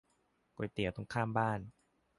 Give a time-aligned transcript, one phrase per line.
[0.03, 0.05] ร้า
[0.51, 1.59] นก๋วยเตี๋ยวตรงข้ามบ้าน